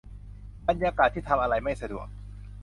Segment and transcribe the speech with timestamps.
[0.67, 2.07] บรรยากาศที่ทำอะไรไม่สะดวก